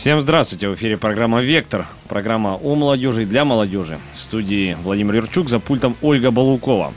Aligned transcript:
Всем 0.00 0.22
здравствуйте, 0.22 0.66
в 0.66 0.74
эфире 0.76 0.96
программа 0.96 1.42
«Вектор», 1.42 1.86
программа 2.08 2.54
о 2.54 2.74
молодежи 2.74 3.24
и 3.24 3.26
для 3.26 3.44
молодежи. 3.44 4.00
В 4.14 4.18
студии 4.18 4.74
Владимир 4.82 5.16
Юрчук, 5.16 5.50
за 5.50 5.60
пультом 5.60 5.94
Ольга 6.00 6.30
Балукова. 6.30 6.94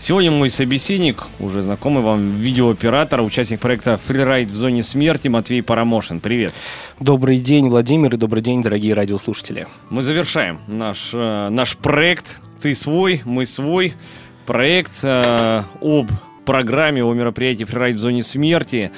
Сегодня 0.00 0.32
мой 0.32 0.50
собеседник, 0.50 1.22
уже 1.38 1.62
знакомый 1.62 2.02
вам 2.02 2.34
видеооператор, 2.34 3.20
участник 3.20 3.60
проекта 3.60 4.00
«Фрирайд 4.04 4.48
в 4.48 4.56
зоне 4.56 4.82
смерти» 4.82 5.28
Матвей 5.28 5.62
Парамошин. 5.62 6.18
Привет. 6.18 6.52
Добрый 6.98 7.38
день, 7.38 7.68
Владимир, 7.68 8.12
и 8.12 8.16
добрый 8.16 8.42
день, 8.42 8.62
дорогие 8.62 8.94
радиослушатели. 8.94 9.68
Мы 9.88 10.02
завершаем 10.02 10.58
наш, 10.66 11.10
э, 11.12 11.48
наш 11.50 11.76
проект 11.76 12.40
«Ты 12.60 12.74
свой, 12.74 13.22
мы 13.26 13.46
свой». 13.46 13.94
Проект 14.44 15.04
э, 15.04 15.62
об 15.80 16.10
программе, 16.44 17.04
о 17.04 17.14
мероприятии 17.14 17.62
«Фрирайд 17.62 17.94
в 17.94 18.00
зоне 18.00 18.24
смерти». 18.24 18.90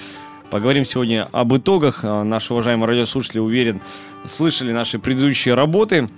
Поговорим 0.51 0.85
сегодня 0.85 1.29
об 1.31 1.57
итогах. 1.57 2.01
Э, 2.03 2.25
наши 2.25 2.53
уважаемые 2.53 2.89
радиослушатели, 2.89 3.39
уверен, 3.39 3.81
слышали 4.25 4.73
наши 4.73 4.99
предыдущие 4.99 5.55
работы. 5.55 6.09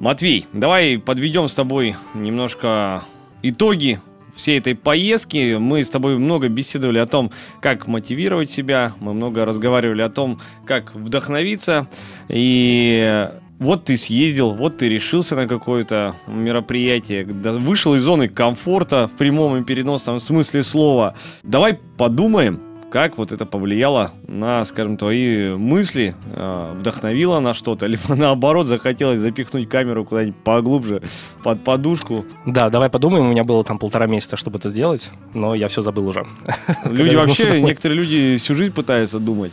Матвей, 0.00 0.46
давай 0.54 0.98
подведем 0.98 1.48
с 1.48 1.54
тобой 1.54 1.94
немножко 2.14 3.04
итоги 3.42 4.00
всей 4.34 4.58
этой 4.58 4.74
поездки. 4.74 5.56
Мы 5.58 5.84
с 5.84 5.90
тобой 5.90 6.16
много 6.16 6.48
беседовали 6.48 6.98
о 6.98 7.04
том, 7.04 7.30
как 7.60 7.86
мотивировать 7.88 8.50
себя. 8.50 8.94
Мы 9.00 9.12
много 9.12 9.44
разговаривали 9.44 10.00
о 10.00 10.08
том, 10.08 10.40
как 10.64 10.94
вдохновиться. 10.94 11.88
И 12.30 13.28
вот 13.58 13.84
ты 13.84 13.98
съездил, 13.98 14.52
вот 14.52 14.78
ты 14.78 14.88
решился 14.88 15.36
на 15.36 15.46
какое-то 15.46 16.14
мероприятие, 16.26 17.26
вышел 17.26 17.94
из 17.96 18.02
зоны 18.02 18.28
комфорта 18.28 19.08
в 19.08 19.18
прямом 19.18 19.58
и 19.58 19.64
переносном 19.64 20.20
смысле 20.20 20.62
слова. 20.62 21.14
Давай 21.42 21.78
подумаем, 21.98 22.71
как 22.92 23.16
вот 23.16 23.32
это 23.32 23.46
повлияло 23.46 24.12
на, 24.28 24.64
скажем, 24.66 24.98
твои 24.98 25.54
мысли, 25.54 26.14
э, 26.26 26.74
вдохновило 26.78 27.40
на 27.40 27.54
что-то, 27.54 27.86
либо 27.92 28.14
наоборот 28.14 28.66
захотелось 28.66 29.18
запихнуть 29.18 29.68
камеру 29.68 30.04
куда-нибудь 30.04 30.36
поглубже 30.44 31.00
под 31.42 31.64
подушку. 31.64 32.26
Да, 32.44 32.68
давай 32.68 32.90
подумаем, 32.90 33.24
у 33.24 33.30
меня 33.30 33.44
было 33.44 33.64
там 33.64 33.78
полтора 33.78 34.06
месяца, 34.06 34.36
чтобы 34.36 34.58
это 34.58 34.68
сделать, 34.68 35.10
но 35.32 35.54
я 35.54 35.68
все 35.68 35.80
забыл 35.80 36.06
уже. 36.06 36.26
Люди 36.84 37.16
вообще, 37.16 37.62
некоторые 37.62 37.98
люди 37.98 38.36
всю 38.36 38.54
жизнь 38.54 38.74
пытаются 38.74 39.18
думать. 39.18 39.52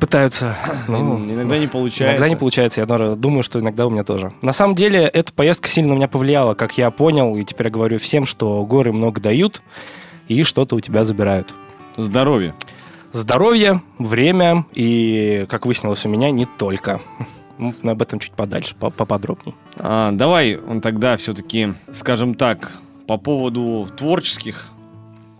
Пытаются. 0.00 0.56
Ну, 0.88 1.18
иногда 1.18 1.58
не 1.58 1.66
получается. 1.66 2.16
Иногда 2.16 2.28
не 2.30 2.36
получается. 2.36 2.80
Я 2.80 2.86
думаю, 2.86 3.42
что 3.42 3.60
иногда 3.60 3.86
у 3.86 3.90
меня 3.90 4.02
тоже. 4.02 4.32
На 4.40 4.52
самом 4.52 4.74
деле, 4.74 5.00
эта 5.02 5.30
поездка 5.32 5.68
сильно 5.68 5.90
на 5.90 5.96
меня 5.96 6.08
повлияла, 6.08 6.54
как 6.54 6.78
я 6.78 6.90
понял, 6.90 7.36
и 7.36 7.44
теперь 7.44 7.66
я 7.66 7.70
говорю 7.70 7.98
всем, 7.98 8.24
что 8.24 8.64
горы 8.64 8.92
много 8.92 9.20
дают, 9.20 9.62
и 10.28 10.42
что-то 10.42 10.76
у 10.76 10.80
тебя 10.80 11.04
забирают. 11.04 11.52
Здоровье. 11.96 12.54
Здоровье, 13.12 13.82
время 13.98 14.64
и, 14.72 15.44
как 15.48 15.66
выяснилось 15.66 16.06
у 16.06 16.08
меня, 16.08 16.30
не 16.30 16.46
только. 16.46 17.00
Мы 17.58 17.90
об 17.90 18.00
этом 18.00 18.18
чуть 18.18 18.32
подальше, 18.32 18.74
поподробнее. 18.74 19.54
А, 19.76 20.10
давай 20.12 20.56
он 20.56 20.80
тогда 20.80 21.16
все-таки, 21.16 21.74
скажем 21.92 22.34
так, 22.34 22.72
по 23.06 23.18
поводу 23.18 23.86
творческих 23.96 24.68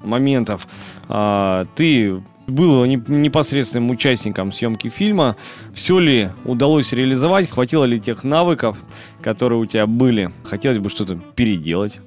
моментов. 0.03 0.69
А, 1.09 1.65
ты 1.75 2.23
был 2.47 2.85
непосредственным 2.85 3.91
участником 3.91 4.53
съемки 4.53 4.89
фильма. 4.89 5.37
Все 5.73 5.99
ли 5.99 6.29
удалось 6.45 6.93
реализовать? 6.93 7.51
Хватило 7.51 7.85
ли 7.85 7.99
тех 7.99 8.25
навыков, 8.25 8.77
которые 9.23 9.59
у 9.59 9.67
тебя 9.67 9.87
были? 9.87 10.31
Хотелось 10.45 10.79
бы 10.79 10.91
что-то 10.91 11.19
переделать? 11.35 12.01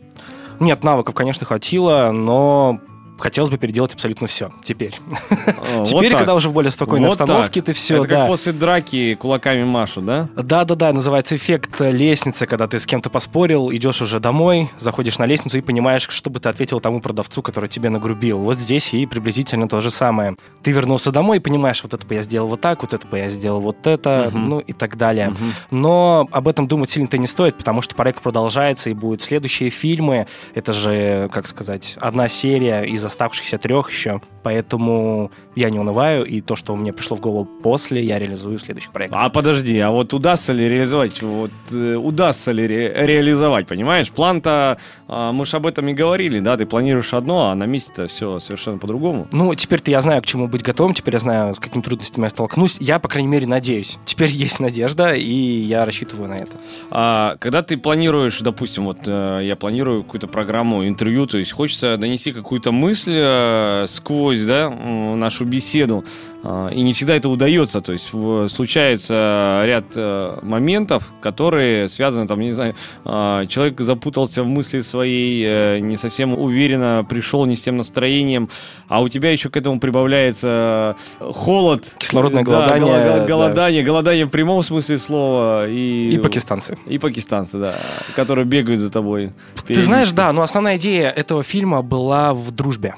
Нет, 0.59 0.83
навыков, 0.83 1.15
конечно, 1.15 1.45
хватило, 1.45 2.11
но 2.13 2.79
хотелось 3.17 3.49
бы 3.49 3.57
переделать 3.57 3.93
абсолютно 3.93 4.27
все 4.27 4.51
теперь. 4.63 4.95
теперь, 5.85 6.11
когда 6.11 6.35
уже 6.35 6.49
в 6.49 6.53
более 6.53 6.71
спокойной 6.71 7.09
обстановке, 7.09 7.61
ты 7.61 7.73
все. 7.73 7.99
Это 7.99 8.07
как 8.07 8.27
после 8.27 8.53
драки 8.53 9.15
кулаками 9.15 9.63
Машу, 9.63 10.01
да? 10.01 10.29
Да, 10.35 10.65
да, 10.65 10.75
да, 10.75 10.93
называется 10.93 11.35
эффект 11.35 11.79
лестницы, 11.79 12.45
когда 12.45 12.67
ты 12.67 12.79
с 12.79 12.85
кем-то 12.85 13.09
поспорил, 13.09 13.71
идешь 13.71 14.01
уже 14.01 14.19
домой, 14.19 14.69
заходишь 14.79 15.17
на 15.17 15.25
лестницу 15.25 15.57
и 15.57 15.61
понимаешь, 15.61 16.07
что 16.09 16.29
бы 16.29 16.39
ты 16.39 16.49
ответил 16.49 16.79
тому 16.79 17.01
продавцу, 17.01 17.41
который 17.41 17.69
тебе 17.69 17.89
нагрубил. 17.89 18.39
Вот 18.39 18.57
здесь 18.57 18.93
и 18.93 19.05
приблизительно 19.05 19.67
то 19.67 19.81
же 19.81 19.91
самое. 19.91 20.35
Ты 20.63 20.71
вернулся 20.71 21.11
домой 21.11 21.37
и 21.37 21.39
понимаешь, 21.39 21.81
вот 21.83 21.93
это 21.93 22.05
бы 22.05 22.15
я 22.15 22.21
сделал 22.21 22.47
вот 22.47 22.61
так, 22.61 22.81
вот 22.81 22.93
это 22.93 23.07
бы 23.07 23.17
я 23.17 23.29
сделал 23.29 23.61
вот 23.61 23.87
это, 23.87 24.31
ну 24.33 24.59
и 24.59 24.73
так 24.73 24.97
далее. 24.97 25.35
Но 25.71 26.27
об 26.31 26.47
этом 26.47 26.67
думать 26.67 26.89
сильно-то 26.89 27.17
не 27.17 27.27
стоит, 27.27 27.55
потому 27.55 27.81
что 27.81 27.95
проект 27.95 28.21
продолжается 28.21 28.89
и 28.89 28.93
будут 28.93 29.21
следующие 29.21 29.69
фильмы. 29.69 30.27
Это 30.53 30.73
же, 30.73 31.29
как 31.31 31.47
сказать, 31.47 31.95
одна 31.99 32.27
серия 32.27 32.83
из 32.83 33.04
оставшихся 33.05 33.57
трех 33.57 33.91
еще. 33.91 34.21
Поэтому 34.43 35.31
я 35.55 35.69
не 35.69 35.79
унываю, 35.79 36.23
и 36.25 36.39
то, 36.41 36.55
что 36.55 36.75
мне 36.75 36.93
пришло 36.93 37.17
в 37.17 37.19
голову 37.19 37.45
после, 37.45 38.03
я 38.03 38.19
реализую 38.19 38.57
в 38.57 38.61
следующих 38.61 38.91
проектах. 38.91 39.19
А 39.21 39.29
подожди, 39.29 39.79
а 39.79 39.89
вот 39.89 40.13
удастся 40.13 40.53
ли 40.53 40.69
реализовать? 40.69 41.21
Вот 41.21 41.51
э, 41.71 41.95
удастся 41.95 42.51
ли 42.51 42.67
ре- 42.67 42.93
реализовать, 43.05 43.67
понимаешь? 43.67 44.11
План-то, 44.11 44.77
э, 45.07 45.31
мы 45.33 45.45
же 45.45 45.57
об 45.57 45.65
этом 45.65 45.87
и 45.87 45.93
говорили, 45.93 46.39
да? 46.39 46.57
Ты 46.57 46.65
планируешь 46.65 47.13
одно, 47.13 47.49
а 47.49 47.55
на 47.55 47.65
месте-то 47.65 48.07
все 48.07 48.39
совершенно 48.39 48.77
по-другому. 48.77 49.27
Ну, 49.31 49.53
теперь-то 49.55 49.89
я 49.91 50.01
знаю, 50.01 50.21
к 50.21 50.25
чему 50.25 50.47
быть 50.47 50.61
готовым, 50.61 50.93
теперь 50.93 51.15
я 51.15 51.19
знаю, 51.19 51.55
с 51.55 51.59
какими 51.59 51.81
трудностями 51.81 52.25
я 52.25 52.29
столкнусь. 52.29 52.77
Я, 52.79 52.99
по 52.99 53.07
крайней 53.07 53.29
мере, 53.29 53.47
надеюсь. 53.47 53.97
Теперь 54.05 54.29
есть 54.45 54.59
надежда, 54.59 55.13
и 55.15 55.33
я 55.33 55.85
рассчитываю 55.85 56.29
на 56.29 56.35
это. 56.35 56.51
А 56.91 57.35
когда 57.39 57.61
ты 57.61 57.77
планируешь, 57.77 58.39
допустим, 58.41 58.85
вот 58.85 58.99
э, 59.07 59.39
я 59.43 59.55
планирую 59.55 60.03
какую-то 60.03 60.27
программу, 60.27 60.87
интервью, 60.87 61.25
то 61.25 61.37
есть 61.37 61.51
хочется 61.51 61.97
донести 61.97 62.31
какую-то 62.31 62.71
мысль 62.71 62.94
э, 63.07 63.85
сквозь, 63.87 64.45
да, 64.45 64.69
нашу 64.69 65.45
беседу. 65.45 66.03
А, 66.47 66.69
и 66.69 66.81
не 66.83 66.93
всегда 66.93 67.15
это 67.15 67.27
удается. 67.27 67.81
То 67.81 67.91
есть 67.91 68.09
случается 68.53 69.63
ряд 69.65 69.85
э, 69.95 70.37
моментов, 70.43 71.11
которые 71.19 71.87
связаны, 71.87 72.27
там, 72.27 72.39
не 72.39 72.51
знаю, 72.51 72.75
а, 73.03 73.47
человек 73.47 73.81
запутался 73.81 74.43
в 74.43 74.47
мысли 74.47 74.81
своей, 74.81 75.43
э, 75.43 75.79
не 75.79 75.95
совсем 75.95 76.37
уверенно 76.37 77.03
пришел, 77.07 77.45
не 77.45 77.55
с 77.55 77.63
тем 77.63 77.77
настроением, 77.77 78.49
а 78.87 79.01
у 79.01 79.09
тебя 79.09 79.31
еще 79.31 79.49
к 79.49 79.57
этому 79.57 79.79
прибавляется 79.79 80.95
холод. 81.19 81.91
Кислородное 81.97 82.43
голодание. 82.43 82.93
Да, 82.93 83.25
голодание, 83.25 83.81
да. 83.81 83.87
голодание 83.87 84.25
в 84.25 84.29
прямом 84.29 84.61
смысле 84.61 84.99
слова. 84.99 85.67
И, 85.67 86.11
и 86.11 86.17
пакистанцы. 86.19 86.77
И 86.85 86.99
пакистанцы, 86.99 87.57
да, 87.57 87.75
которые 88.15 88.45
бегают 88.45 88.79
за 88.79 88.91
тобой. 88.91 89.33
Ты 89.65 89.81
знаешь, 89.81 90.11
да, 90.11 90.31
но 90.31 90.43
основная 90.43 90.77
идея 90.77 91.09
этого 91.09 91.41
фильма 91.41 91.81
была 91.81 92.35
в 92.35 92.51
дружбе 92.51 92.95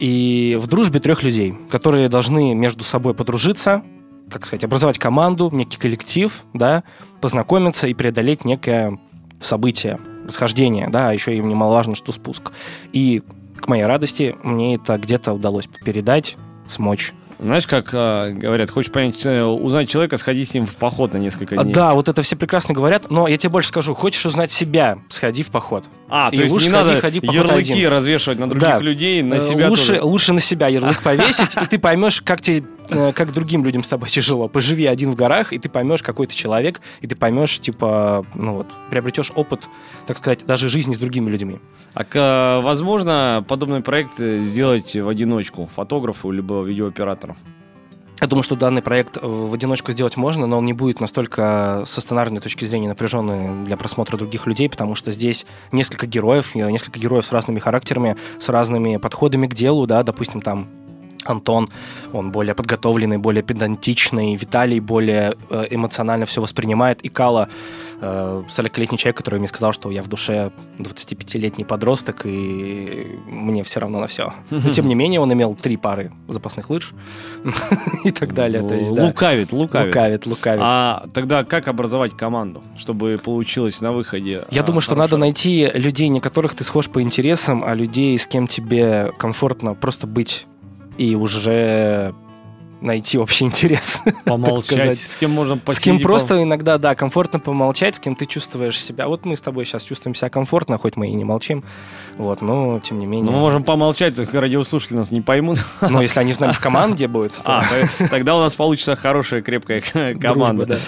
и 0.00 0.56
в 0.58 0.66
дружбе 0.66 0.98
трех 0.98 1.22
людей, 1.22 1.54
которые 1.70 2.08
должны 2.08 2.54
между 2.54 2.82
собой 2.82 3.14
подружиться, 3.14 3.82
как 4.30 4.46
сказать, 4.46 4.64
образовать 4.64 4.98
команду, 4.98 5.50
некий 5.52 5.78
коллектив, 5.78 6.42
да, 6.54 6.84
познакомиться 7.20 7.86
и 7.86 7.94
преодолеть 7.94 8.44
некое 8.44 8.98
событие, 9.40 9.98
расхождение, 10.26 10.88
да, 10.88 11.10
а 11.10 11.12
еще 11.12 11.36
им 11.36 11.48
немаловажно, 11.48 11.94
что 11.94 12.12
спуск. 12.12 12.52
И 12.92 13.22
к 13.58 13.68
моей 13.68 13.84
радости 13.84 14.34
мне 14.42 14.76
это 14.76 14.96
где-то 14.96 15.34
удалось 15.34 15.68
передать, 15.84 16.36
смочь. 16.66 17.12
Знаешь, 17.38 17.66
как 17.66 17.90
э, 17.92 18.32
говорят, 18.32 18.70
хочешь 18.70 18.92
понять, 18.92 19.24
э, 19.24 19.42
узнать 19.42 19.88
человека, 19.88 20.18
сходи 20.18 20.44
с 20.44 20.52
ним 20.52 20.66
в 20.66 20.76
поход 20.76 21.14
на 21.14 21.18
несколько 21.18 21.56
дней. 21.56 21.72
Да, 21.72 21.94
вот 21.94 22.08
это 22.08 22.20
все 22.20 22.36
прекрасно 22.36 22.74
говорят, 22.74 23.10
но 23.10 23.26
я 23.28 23.38
тебе 23.38 23.50
больше 23.50 23.70
скажу, 23.70 23.94
хочешь 23.94 24.24
узнать 24.26 24.50
себя, 24.50 24.98
сходи 25.08 25.42
в 25.42 25.50
поход. 25.50 25.84
А, 26.12 26.28
и 26.32 26.36
то 26.36 26.42
есть 26.42 26.54
не 26.54 26.60
ходи, 26.60 26.72
надо 26.72 27.00
ходи 27.00 27.20
ярлыки 27.22 27.72
один. 27.72 27.88
развешивать 27.88 28.38
на 28.40 28.50
других 28.50 28.68
да. 28.68 28.78
людей, 28.80 29.22
на 29.22 29.34
э, 29.34 29.40
себя 29.40 29.68
лучше, 29.68 29.86
тоже. 29.86 30.02
Лучше 30.02 30.32
на 30.32 30.40
себя 30.40 30.66
ярлык 30.66 31.00
повесить, 31.04 31.56
и 31.56 31.66
ты 31.66 31.78
поймешь, 31.78 32.20
как 32.20 32.40
тебе 32.40 32.64
как 33.14 33.32
другим 33.32 33.64
людям 33.64 33.84
с 33.84 33.88
тобой 33.88 34.08
тяжело. 34.08 34.48
Поживи 34.48 34.86
один 34.86 35.12
в 35.12 35.14
горах, 35.14 35.52
и 35.52 35.60
ты 35.60 35.68
поймешь, 35.68 36.02
какой 36.02 36.26
ты 36.26 36.34
человек, 36.34 36.80
и 37.00 37.06
ты 37.06 37.14
поймешь, 37.14 37.60
типа, 37.60 38.26
ну 38.34 38.54
вот, 38.54 38.66
приобретешь 38.90 39.30
опыт, 39.36 39.68
так 40.08 40.18
сказать, 40.18 40.44
даже 40.44 40.68
жизни 40.68 40.92
с 40.92 40.98
другими 40.98 41.30
людьми. 41.30 41.60
А 41.94 42.60
возможно 42.60 43.44
подобный 43.46 43.80
проект 43.80 44.18
сделать 44.18 44.96
в 44.96 45.08
одиночку 45.08 45.70
фотографу 45.72 46.32
либо 46.32 46.62
видеооператору? 46.62 47.36
Я 48.20 48.26
думаю, 48.26 48.42
что 48.42 48.54
данный 48.54 48.82
проект 48.82 49.16
в 49.22 49.54
одиночку 49.54 49.92
сделать 49.92 50.18
можно, 50.18 50.46
но 50.46 50.58
он 50.58 50.66
не 50.66 50.74
будет 50.74 51.00
настолько 51.00 51.84
со 51.86 52.02
сценарной 52.02 52.40
точки 52.40 52.66
зрения 52.66 52.88
напряженный 52.88 53.64
для 53.64 53.78
просмотра 53.78 54.18
других 54.18 54.46
людей, 54.46 54.68
потому 54.68 54.94
что 54.94 55.10
здесь 55.10 55.46
несколько 55.72 56.06
героев, 56.06 56.54
несколько 56.54 57.00
героев 57.00 57.24
с 57.24 57.32
разными 57.32 57.58
характерами, 57.60 58.16
с 58.38 58.50
разными 58.50 58.98
подходами 58.98 59.46
к 59.46 59.54
делу, 59.54 59.86
да, 59.86 60.02
допустим, 60.02 60.42
там 60.42 60.68
Антон, 61.24 61.70
он 62.12 62.30
более 62.30 62.54
подготовленный, 62.54 63.18
более 63.18 63.42
педантичный, 63.42 64.34
Виталий 64.34 64.80
более 64.80 65.36
э, 65.48 65.66
эмоционально 65.70 66.26
все 66.26 66.40
воспринимает, 66.40 67.00
и 67.02 67.08
Кала 67.08 67.48
40-летний 68.00 68.96
э, 68.96 68.98
человек, 68.98 69.16
который 69.16 69.38
мне 69.38 69.48
сказал, 69.48 69.72
что 69.72 69.90
я 69.90 70.02
в 70.02 70.08
душе 70.08 70.50
25-летний 70.78 71.64
подросток, 71.64 72.22
и 72.24 73.18
мне 73.26 73.62
все 73.62 73.80
равно 73.80 74.00
на 74.00 74.06
все. 74.06 74.32
Но, 74.50 74.70
тем 74.70 74.86
не 74.86 74.94
менее, 74.94 75.20
он 75.20 75.32
имел 75.32 75.54
три 75.54 75.76
пары 75.76 76.12
запасных 76.28 76.70
лыж 76.70 76.94
и 78.04 78.10
так 78.10 78.32
далее. 78.34 78.66
То 78.66 78.74
есть, 78.74 78.94
да. 78.94 79.06
Лукавит, 79.06 79.52
лукавит. 79.52 79.86
Лукавит, 79.94 80.26
лукавит. 80.26 80.60
А 80.64 81.04
тогда 81.12 81.44
как 81.44 81.68
образовать 81.68 82.16
команду, 82.16 82.62
чтобы 82.78 83.18
получилось 83.22 83.80
на 83.80 83.92
выходе? 83.92 84.44
Я 84.50 84.62
думаю, 84.62 84.80
что 84.80 84.94
надо 84.94 85.16
найти 85.16 85.70
людей, 85.74 86.08
не 86.08 86.20
которых 86.20 86.54
ты 86.54 86.64
схож 86.64 86.88
по 86.88 87.02
интересам, 87.02 87.62
а 87.64 87.74
людей, 87.74 88.16
с 88.18 88.26
кем 88.26 88.46
тебе 88.46 89.12
комфортно 89.18 89.74
просто 89.74 90.06
быть 90.06 90.46
и 90.96 91.14
уже 91.14 92.14
найти 92.80 93.18
общий 93.18 93.44
интерес. 93.44 94.02
Помолчать, 94.24 94.98
с 94.98 95.16
кем 95.16 95.30
можно 95.30 95.56
посидеть. 95.56 95.80
С 95.80 95.84
кем 95.84 96.00
просто 96.00 96.42
иногда, 96.42 96.78
да, 96.78 96.94
комфортно 96.94 97.38
помолчать, 97.38 97.96
с 97.96 98.00
кем 98.00 98.14
ты 98.14 98.26
чувствуешь 98.26 98.80
себя. 98.82 99.08
Вот 99.08 99.24
мы 99.24 99.36
с 99.36 99.40
тобой 99.40 99.64
сейчас 99.64 99.82
чувствуем 99.82 100.14
себя 100.14 100.30
комфортно, 100.30 100.78
хоть 100.78 100.96
мы 100.96 101.08
и 101.08 101.12
не 101.12 101.24
молчим, 101.24 101.64
вот, 102.16 102.42
но 102.42 102.80
тем 102.80 102.98
не 102.98 103.06
менее. 103.06 103.30
Ну, 103.30 103.32
мы 103.32 103.38
можем 103.40 103.64
помолчать, 103.64 104.14
только 104.14 104.40
радиослушатели 104.40 104.96
нас 104.96 105.10
не 105.10 105.20
поймут. 105.20 105.58
Ну, 105.80 106.00
если 106.00 106.20
они 106.20 106.32
с 106.32 106.40
нами 106.40 106.52
в 106.52 106.60
команде 106.60 107.06
будут. 107.06 107.32
А, 107.50 107.64
тогда 108.10 108.36
у 108.36 108.40
нас 108.40 108.54
получится 108.54 108.94
хорошая, 108.94 109.42
крепкая 109.42 109.80
команда 110.20 110.78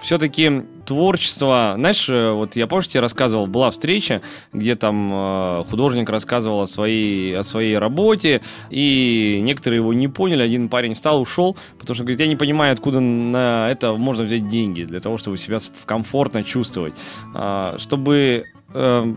все-таки 0.00 0.62
творчество, 0.86 1.74
знаешь, 1.76 2.08
э, 2.08 2.30
вот 2.30 2.56
я 2.56 2.66
позже 2.66 2.88
тебе 2.88 3.00
рассказывал, 3.00 3.46
была 3.46 3.70
встреча, 3.70 4.22
где 4.52 4.76
там 4.76 5.10
э, 5.12 5.64
художник 5.68 6.08
рассказывал 6.08 6.62
о 6.62 6.66
своей, 6.66 7.36
о 7.36 7.42
своей 7.42 7.76
работе, 7.76 8.40
и 8.70 9.40
некоторые 9.42 9.80
его 9.80 9.92
не 9.92 10.08
поняли, 10.08 10.42
один 10.42 10.68
парень 10.68 10.94
встал, 10.94 11.20
ушел, 11.20 11.56
потому 11.78 11.94
что 11.94 12.04
говорит, 12.04 12.20
я 12.20 12.26
не 12.26 12.36
понимаю, 12.36 12.72
откуда 12.72 13.00
на 13.00 13.68
это 13.70 13.92
можно 13.94 14.24
взять 14.24 14.48
деньги, 14.48 14.84
для 14.84 15.00
того, 15.00 15.18
чтобы 15.18 15.36
себя 15.36 15.58
комфортно 15.84 16.44
чувствовать. 16.44 16.94
А, 17.34 17.76
чтобы 17.78 18.44
э, 18.72 19.14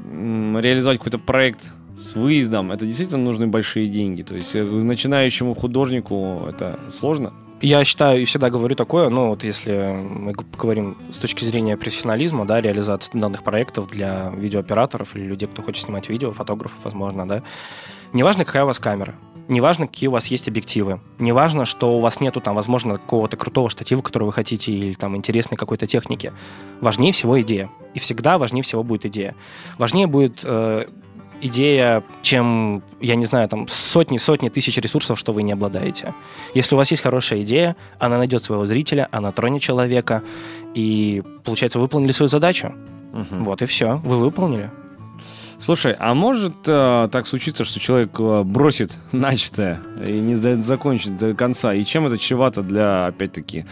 реализовать 0.62 0.98
какой-то 0.98 1.20
проект 1.20 1.62
с 1.96 2.16
выездом, 2.16 2.72
это 2.72 2.86
действительно 2.86 3.24
нужны 3.24 3.48
большие 3.48 3.88
деньги. 3.88 4.24
То 4.24 4.36
есть 4.36 4.56
начинающему 4.56 5.54
художнику 5.54 6.42
это 6.50 6.80
сложно? 6.90 7.34
Я 7.62 7.84
считаю 7.84 8.22
и 8.22 8.26
всегда 8.26 8.50
говорю 8.50 8.76
такое, 8.76 9.10
ну 9.10 9.30
вот 9.30 9.44
если 9.44 9.74
мы 9.74 10.34
говорим 10.58 10.98
с 11.12 11.18
точки 11.18 11.44
зрения 11.44 11.76
профессионализма, 11.76 12.46
да, 12.46 12.62
реализации 12.62 13.18
данных 13.18 13.44
проектов 13.44 13.90
для 13.90 14.32
видеооператоров 14.36 15.16
или 15.16 15.26
людей, 15.26 15.48
кто 15.48 15.62
хочет 15.62 15.86
снимать 15.86 16.08
видео, 16.08 16.32
фотографов, 16.32 16.78
возможно, 16.84 17.28
да, 17.28 17.44
неважно, 18.14 18.46
какая 18.46 18.64
у 18.64 18.68
вас 18.68 18.80
камера, 18.80 19.16
неважно, 19.50 19.88
какие 19.88 20.08
у 20.08 20.12
вас 20.12 20.28
есть 20.28 20.48
объективы, 20.48 21.02
неважно, 21.18 21.66
что 21.66 21.98
у 21.98 22.00
вас 22.00 22.22
нету 22.22 22.40
там, 22.40 22.56
возможно, 22.56 22.94
какого-то 22.94 23.36
крутого 23.36 23.70
штатива, 23.70 24.02
который 24.02 24.24
вы 24.24 24.32
хотите, 24.32 24.72
или 24.72 24.94
там 24.94 25.18
интересной 25.18 25.58
какой-то 25.58 25.86
техники. 25.86 26.32
Важнее 26.80 27.12
всего 27.12 27.42
идея. 27.42 27.70
И 27.94 28.00
всегда 28.00 28.38
важнее 28.38 28.62
всего 28.62 28.84
будет 28.84 29.06
идея. 29.08 29.36
Важнее 29.78 30.06
будет 30.08 30.42
э, 30.44 30.86
идея, 31.42 32.04
чем, 32.22 32.82
я 33.00 33.16
не 33.16 33.26
знаю, 33.26 33.48
там 33.48 33.68
сотни-сотни 33.68 34.50
тысяч 34.50 34.78
ресурсов, 34.78 35.20
что 35.20 35.32
вы 35.32 35.44
не 35.44 35.54
обладаете. 35.54 36.14
Если 36.54 36.76
у 36.76 36.78
вас 36.78 36.92
есть 36.92 37.04
хорошая 37.04 37.42
идея, 37.42 37.76
она 38.00 38.18
найдет 38.18 38.44
своего 38.44 38.66
зрителя, 38.66 39.08
она 39.12 39.32
тронет 39.32 39.62
человека, 39.62 40.24
и, 40.74 41.24
получается, 41.44 41.80
выполнили 41.80 42.12
свою 42.12 42.30
задачу. 42.30 42.74
Угу. 43.14 43.44
Вот 43.44 43.62
и 43.62 43.66
все, 43.66 43.98
вы 44.04 44.18
выполнили. 44.18 44.70
Слушай, 45.60 45.94
а 46.00 46.14
может 46.14 46.54
э, 46.68 47.10
так 47.12 47.28
случиться, 47.28 47.66
что 47.66 47.82
человек 47.82 48.12
э, 48.18 48.44
бросит 48.44 48.98
начатое 49.12 49.82
и 50.06 50.14
не 50.14 50.36
закончит 50.36 51.18
до 51.18 51.34
конца? 51.34 51.74
И 51.74 51.84
чем 51.84 52.08
это 52.08 52.18
чревато 52.18 52.64
для, 52.64 53.08
опять-таки, 53.08 53.66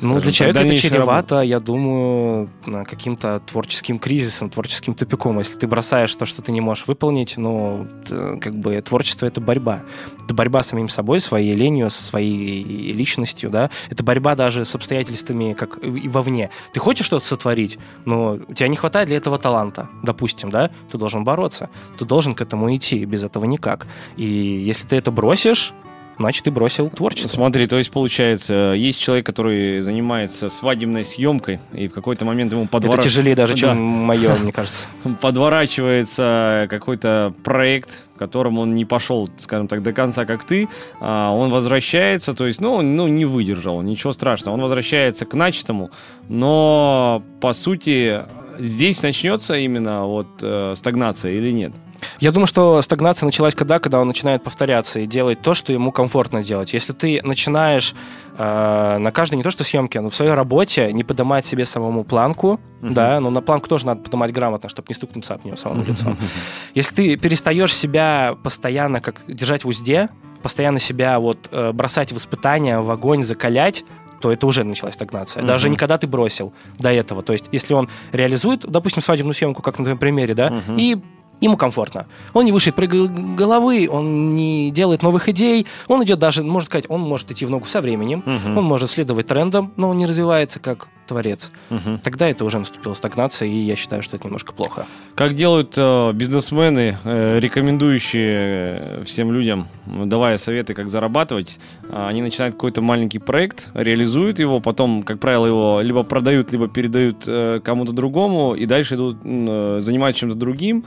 ну, 0.00 0.20
для 0.20 0.32
человека 0.32 0.60
это 0.60 0.76
чревато, 0.76 1.34
работы. 1.36 1.48
я 1.48 1.60
думаю, 1.60 2.50
каким-то 2.86 3.40
творческим 3.46 3.98
кризисом, 3.98 4.50
творческим 4.50 4.94
тупиком. 4.94 5.38
Если 5.38 5.58
ты 5.58 5.66
бросаешь 5.66 6.14
то, 6.14 6.26
что 6.26 6.42
ты 6.42 6.52
не 6.52 6.60
можешь 6.60 6.86
выполнить, 6.86 7.36
ну, 7.36 7.86
как 8.06 8.54
бы 8.54 8.80
творчество— 8.82 9.26
это 9.26 9.40
борьба. 9.40 9.82
Это 10.24 10.34
борьба 10.34 10.62
с 10.62 10.68
самим 10.68 10.88
собой, 10.88 11.20
своей 11.20 11.54
ленью, 11.54 11.90
своей 11.90 12.92
личностью, 12.92 13.50
да. 13.50 13.70
Это 13.90 14.02
борьба 14.02 14.34
даже 14.34 14.64
с 14.64 14.74
обстоятельствами 14.74 15.54
как 15.54 15.82
и 15.84 16.08
вовне. 16.08 16.50
Ты 16.72 16.80
хочешь 16.80 17.06
что-то 17.06 17.26
сотворить, 17.26 17.78
но 18.04 18.38
у 18.48 18.54
тебя 18.54 18.68
не 18.68 18.76
хватает 18.76 19.08
для 19.08 19.16
этого 19.16 19.38
таланта, 19.38 19.88
допустим, 20.02 20.50
да, 20.50 20.70
ты 20.90 20.98
должен 20.98 21.24
бороться, 21.24 21.70
ты 21.98 22.04
должен 22.04 22.34
к 22.34 22.42
этому 22.42 22.74
идти, 22.74 23.04
без 23.04 23.22
этого 23.22 23.44
никак. 23.44 23.86
И 24.16 24.24
если 24.24 24.86
ты 24.86 24.96
это 24.96 25.10
бросишь, 25.10 25.72
значит, 26.18 26.44
ты 26.44 26.50
бросил 26.50 26.90
творчество. 26.90 27.28
Смотри, 27.28 27.66
то 27.66 27.78
есть, 27.78 27.90
получается, 27.90 28.74
есть 28.76 29.00
человек, 29.00 29.26
который 29.26 29.80
занимается 29.80 30.48
свадебной 30.48 31.04
съемкой, 31.04 31.60
и 31.72 31.88
в 31.88 31.92
какой-то 31.92 32.24
момент 32.24 32.52
ему 32.52 32.66
подворачивается... 32.66 33.08
Это 33.08 33.14
тяжелее 33.14 33.34
даже, 33.34 33.54
чем 33.54 33.68
да. 33.68 33.74
мое, 33.74 34.34
мне 34.36 34.52
кажется. 34.52 34.86
Подворачивается 35.20 36.66
какой-то 36.68 37.32
проект, 37.44 38.02
в 38.14 38.18
котором 38.18 38.58
он 38.58 38.74
не 38.74 38.84
пошел, 38.84 39.28
скажем 39.38 39.68
так, 39.68 39.82
до 39.82 39.92
конца, 39.92 40.24
как 40.24 40.44
ты, 40.44 40.68
а 41.00 41.30
он 41.32 41.50
возвращается, 41.50 42.34
то 42.34 42.46
есть, 42.46 42.60
ну, 42.60 42.82
ну, 42.82 43.06
не 43.06 43.24
выдержал, 43.24 43.80
ничего 43.82 44.12
страшного, 44.12 44.54
он 44.54 44.62
возвращается 44.62 45.24
к 45.24 45.34
начатому, 45.34 45.90
но, 46.28 47.22
по 47.40 47.52
сути, 47.52 48.22
здесь 48.58 49.02
начнется 49.02 49.56
именно 49.56 50.04
вот 50.04 50.26
э, 50.42 50.74
стагнация 50.76 51.32
или 51.32 51.50
нет? 51.52 51.72
Я 52.20 52.32
думаю, 52.32 52.46
что 52.46 52.80
стагнация 52.82 53.26
началась 53.26 53.54
когда, 53.54 53.78
когда 53.78 54.00
он 54.00 54.08
начинает 54.08 54.42
повторяться 54.42 55.00
и 55.00 55.06
делать 55.06 55.40
то, 55.40 55.54
что 55.54 55.72
ему 55.72 55.92
комфортно 55.92 56.42
делать. 56.42 56.72
Если 56.72 56.92
ты 56.92 57.20
начинаешь 57.22 57.94
э, 58.36 58.98
на 58.98 59.10
каждой 59.10 59.36
не 59.36 59.42
то 59.42 59.50
что 59.50 59.64
съемке, 59.64 60.00
но 60.00 60.10
в 60.10 60.14
своей 60.14 60.32
работе 60.32 60.92
не 60.92 61.04
поднимать 61.04 61.46
себе 61.46 61.64
самому 61.64 62.04
планку, 62.04 62.60
uh-huh. 62.80 62.92
да, 62.92 63.20
но 63.20 63.30
на 63.30 63.40
планку 63.40 63.68
тоже 63.68 63.86
надо 63.86 64.02
поднимать 64.02 64.32
грамотно, 64.32 64.68
чтобы 64.68 64.86
не 64.88 64.94
стукнуться 64.94 65.34
об 65.34 65.44
нее 65.44 65.56
самому 65.56 65.84
лицом. 65.84 66.16
Если 66.74 66.94
ты 66.94 67.16
перестаешь 67.16 67.74
себя 67.74 68.36
постоянно 68.42 69.00
как 69.00 69.16
держать 69.28 69.64
в 69.64 69.68
узде, 69.68 70.08
постоянно 70.42 70.78
себя 70.78 71.18
вот 71.18 71.48
э, 71.50 71.72
бросать 71.72 72.12
в 72.12 72.16
испытания, 72.16 72.78
в 72.80 72.90
огонь, 72.90 73.22
закалять, 73.22 73.84
то 74.20 74.32
это 74.32 74.46
уже 74.46 74.64
началась 74.64 74.94
стагнация. 74.94 75.42
Mm-hmm. 75.42 75.46
Даже 75.46 75.68
никогда 75.68 75.98
ты 75.98 76.06
бросил 76.06 76.52
до 76.78 76.92
этого. 76.92 77.22
То 77.22 77.32
есть, 77.32 77.46
если 77.52 77.74
он 77.74 77.88
реализует, 78.12 78.60
допустим, 78.60 79.02
свадебную 79.02 79.34
съемку, 79.34 79.62
как 79.62 79.78
на 79.78 79.84
твоем 79.84 79.98
примере, 79.98 80.34
да, 80.34 80.48
mm-hmm. 80.48 80.76
и 80.80 81.02
ему 81.40 81.56
комфортно. 81.56 82.06
Он 82.32 82.44
не 82.44 82.52
выше 82.52 82.72
головы, 82.72 83.88
он 83.90 84.32
не 84.32 84.70
делает 84.70 85.02
новых 85.02 85.28
идей, 85.28 85.66
он 85.86 86.04
идет 86.04 86.18
даже, 86.18 86.42
можно 86.42 86.66
сказать, 86.66 86.86
он 86.88 87.00
может 87.00 87.30
идти 87.30 87.44
в 87.44 87.50
ногу 87.50 87.66
со 87.66 87.80
временем, 87.80 88.20
угу. 88.20 88.58
он 88.58 88.64
может 88.64 88.90
следовать 88.90 89.26
трендам, 89.26 89.72
но 89.76 89.90
он 89.90 89.96
не 89.96 90.06
развивается 90.06 90.60
как 90.60 90.88
творец. 91.08 91.50
Угу. 91.70 92.00
Тогда 92.04 92.28
это 92.28 92.44
уже 92.44 92.58
наступила 92.58 92.94
стагнация, 92.94 93.48
и 93.48 93.56
я 93.56 93.74
считаю, 93.74 94.02
что 94.02 94.16
это 94.16 94.26
немножко 94.26 94.52
плохо. 94.52 94.86
Как 95.14 95.34
делают 95.34 95.74
э, 95.76 96.12
бизнесмены, 96.12 96.96
э, 97.04 97.40
рекомендующие 97.40 98.36
э, 98.38 99.02
всем 99.04 99.32
людям, 99.32 99.66
давая 99.86 100.38
советы, 100.38 100.74
как 100.74 100.88
зарабатывать, 100.88 101.58
э, 101.88 102.06
они 102.08 102.22
начинают 102.22 102.54
какой-то 102.54 102.82
маленький 102.82 103.18
проект, 103.18 103.70
реализуют 103.74 104.38
его, 104.38 104.60
потом, 104.60 105.02
как 105.02 105.18
правило, 105.18 105.46
его 105.46 105.80
либо 105.80 106.02
продают, 106.02 106.52
либо 106.52 106.68
передают 106.68 107.24
э, 107.26 107.60
кому-то 107.64 107.92
другому, 107.92 108.54
и 108.54 108.66
дальше 108.66 108.94
идут, 108.94 109.16
э, 109.24 109.78
занимаются 109.80 110.20
чем-то 110.20 110.36
другим, 110.36 110.84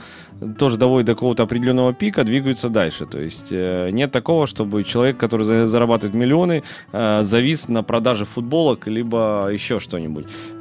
тоже 0.58 0.76
доводят 0.76 1.06
до 1.06 1.14
какого-то 1.14 1.42
определенного 1.42 1.92
пика, 1.92 2.24
двигаются 2.24 2.68
дальше. 2.68 3.06
То 3.06 3.20
есть 3.20 3.48
э, 3.50 3.90
нет 3.90 4.12
такого, 4.12 4.46
чтобы 4.46 4.84
человек, 4.84 5.16
который 5.16 5.66
зарабатывает 5.66 6.14
миллионы, 6.14 6.62
э, 6.92 7.22
завис 7.22 7.68
на 7.68 7.82
продаже 7.82 8.24
футболок, 8.24 8.86
либо 8.86 9.48
еще 9.52 9.80
что-нибудь. 9.80 10.11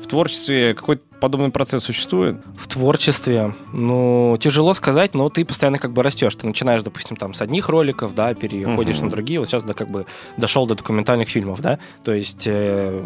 В 0.02 0.08
творчестве 0.08 0.74
какой-то 0.74 1.04
подобный 1.22 1.52
процесс 1.52 1.84
существует? 1.84 2.42
В 2.58 2.68
творчестве, 2.68 3.54
ну, 3.72 4.38
тяжело 4.40 4.74
сказать, 4.74 5.14
но 5.14 5.30
ты 5.30 5.46
постоянно 5.46 5.78
как 5.78 5.94
бы 5.94 6.04
растешь. 6.04 6.36
Ты 6.36 6.48
начинаешь, 6.48 6.82
допустим, 6.82 7.16
там 7.16 7.34
с 7.34 7.42
одних 7.42 7.70
роликов, 7.70 8.14
да, 8.14 8.34
переходишь 8.34 8.98
угу. 8.98 9.06
на 9.06 9.12
другие. 9.12 9.40
Вот 9.40 9.48
сейчас, 9.48 9.64
да, 9.64 9.74
как 9.74 9.90
бы 9.90 10.06
дошел 10.38 10.66
до 10.66 10.76
документальных 10.76 11.30
фильмов, 11.30 11.62
да. 11.62 11.80
То 12.04 12.12
есть, 12.12 12.44
э, 12.48 13.02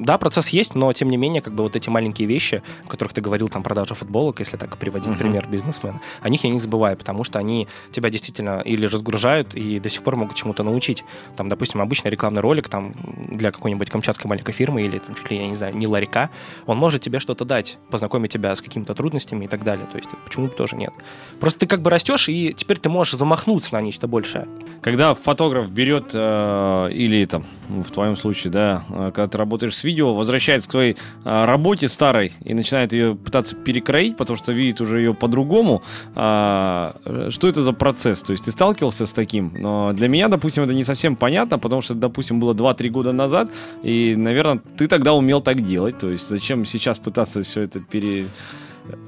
да, 0.00 0.18
процесс 0.18 0.48
есть, 0.48 0.74
но 0.74 0.92
тем 0.92 1.08
не 1.08 1.16
менее, 1.16 1.40
как 1.40 1.54
бы 1.54 1.62
вот 1.62 1.76
эти 1.76 1.88
маленькие 1.88 2.28
вещи, 2.28 2.62
о 2.84 2.88
которых 2.88 3.14
ты 3.14 3.20
говорил, 3.20 3.48
там, 3.48 3.62
продажа 3.62 3.94
футболок, 3.94 4.40
если 4.40 4.56
так 4.56 4.76
приводить 4.76 5.08
угу. 5.08 5.18
пример 5.18 5.46
бизнесмена, 5.46 6.00
о 6.20 6.28
них 6.28 6.42
я 6.44 6.50
не 6.50 6.58
забываю, 6.58 6.96
потому 6.96 7.22
что 7.24 7.38
они 7.38 7.68
тебя 7.92 8.10
действительно 8.10 8.60
или 8.60 8.86
разгружают 8.86 9.54
и 9.54 9.78
до 9.78 9.88
сих 9.88 10.02
пор 10.02 10.16
могут 10.16 10.34
чему-то 10.34 10.64
научить. 10.64 11.04
Там, 11.36 11.48
допустим, 11.48 11.80
обычный 11.80 12.10
рекламный 12.10 12.40
ролик 12.40 12.68
там 12.68 12.92
для 13.28 13.52
какой-нибудь 13.52 13.88
камчатской 13.88 14.28
маленькой 14.28 14.52
фирмы 14.52 14.82
или, 14.82 14.98
там, 14.98 15.14
чуть 15.14 15.30
ли, 15.30 15.36
я 15.38 15.46
не 15.46 15.54
знаю, 15.54 15.76
не 15.76 15.86
ларька, 15.86 16.30
он 16.66 16.76
может 16.76 17.02
тебе 17.02 17.20
что-то 17.20 17.35
дать, 17.44 17.78
познакомить 17.90 18.32
тебя 18.32 18.54
с 18.54 18.60
какими-то 18.60 18.94
трудностями 18.94 19.44
и 19.44 19.48
так 19.48 19.64
далее. 19.64 19.86
То 19.90 19.98
есть 19.98 20.08
почему 20.24 20.46
бы 20.46 20.52
тоже 20.52 20.76
нет. 20.76 20.92
Просто 21.40 21.60
ты 21.60 21.66
как 21.66 21.82
бы 21.82 21.90
растешь, 21.90 22.28
и 22.28 22.54
теперь 22.56 22.78
ты 22.78 22.88
можешь 22.88 23.14
замахнуться 23.14 23.74
на 23.74 23.80
нечто 23.80 24.08
большее. 24.08 24.46
Когда 24.82 25.14
фотограф 25.14 25.70
берет, 25.70 26.10
э, 26.14 26.88
или 26.92 27.24
там, 27.24 27.44
в 27.68 27.90
твоем 27.90 28.16
случае, 28.16 28.52
да, 28.52 28.82
э, 28.88 29.10
когда 29.14 29.26
ты 29.26 29.38
работаешь 29.38 29.76
с 29.76 29.84
видео, 29.84 30.14
возвращается 30.14 30.68
к 30.68 30.72
своей 30.72 30.96
э, 31.24 31.44
работе 31.44 31.88
старой 31.88 32.32
и 32.44 32.54
начинает 32.54 32.92
ее 32.92 33.14
пытаться 33.14 33.56
перекроить, 33.56 34.16
потому 34.16 34.36
что 34.36 34.52
видит 34.52 34.80
уже 34.80 34.98
ее 34.98 35.14
по-другому, 35.14 35.82
э, 36.14 36.92
что 37.30 37.48
это 37.48 37.62
за 37.62 37.72
процесс? 37.72 38.22
То 38.22 38.32
есть 38.32 38.44
ты 38.44 38.52
сталкивался 38.52 39.06
с 39.06 39.12
таким? 39.12 39.52
Но 39.58 39.92
для 39.92 40.08
меня, 40.08 40.28
допустим, 40.28 40.64
это 40.64 40.74
не 40.74 40.84
совсем 40.84 41.16
понятно, 41.16 41.58
потому 41.58 41.82
что, 41.82 41.94
допустим, 41.94 42.40
было 42.40 42.54
2-3 42.54 42.88
года 42.90 43.12
назад, 43.12 43.50
и, 43.82 44.14
наверное, 44.16 44.60
ты 44.76 44.86
тогда 44.86 45.12
умел 45.14 45.40
так 45.40 45.60
делать. 45.60 45.98
То 45.98 46.10
есть 46.10 46.28
зачем 46.28 46.64
сейчас 46.64 46.98
пытаться 46.98 47.25
все 47.26 47.62
это 47.62 47.80
пере... 47.80 48.28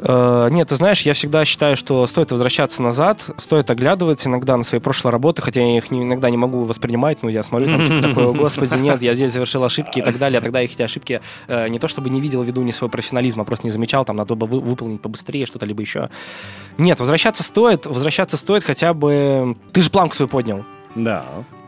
Э, 0.00 0.48
нет, 0.50 0.68
ты 0.68 0.76
знаешь, 0.76 1.02
я 1.02 1.12
всегда 1.12 1.44
считаю, 1.44 1.76
что 1.76 2.06
стоит 2.06 2.30
возвращаться 2.30 2.82
назад, 2.82 3.25
стоит 3.37 3.70
оглядываться 3.70 4.28
иногда 4.28 4.56
на 4.56 4.62
свои 4.62 4.80
прошлые 4.80 5.12
работы, 5.12 5.42
хотя 5.42 5.60
я 5.60 5.76
их 5.76 5.90
не, 5.90 6.02
иногда 6.02 6.30
не 6.30 6.37
могу 6.37 6.64
воспринимать, 6.64 7.22
но 7.22 7.28
я 7.28 7.42
смотрю 7.42 7.72
там 7.72 7.87
типа 7.87 8.02
такое, 8.02 8.32
господи, 8.32 8.76
нет, 8.76 9.02
я 9.02 9.14
здесь 9.14 9.32
совершил 9.32 9.64
ошибки 9.64 9.98
и 9.98 10.02
так 10.02 10.18
далее, 10.18 10.38
а 10.38 10.42
тогда 10.42 10.60
я 10.60 10.64
эти 10.64 10.82
ошибки 10.82 11.20
э, 11.46 11.68
не 11.68 11.78
то 11.78 11.88
чтобы 11.88 12.10
не 12.10 12.20
видел 12.20 12.42
в 12.42 12.46
виду 12.46 12.62
не 12.62 12.72
свой 12.72 12.90
профессионализм, 12.90 13.40
а 13.40 13.44
просто 13.44 13.66
не 13.66 13.70
замечал, 13.70 14.04
там 14.04 14.16
надо 14.16 14.34
бы 14.34 14.46
вы, 14.46 14.60
выполнить 14.60 15.00
побыстрее 15.00 15.46
что-то 15.46 15.66
либо 15.66 15.80
еще. 15.80 16.10
Нет, 16.76 17.00
возвращаться 17.00 17.42
стоит, 17.42 17.87
возвращаться 17.87 18.37
стоит 18.37 18.64
хотя 18.64 18.94
бы... 18.94 19.56
Ты 19.72 19.80
же 19.80 19.90
планку 19.90 20.14
свою 20.16 20.28
поднял. 20.28 20.64
Да. 20.94 21.25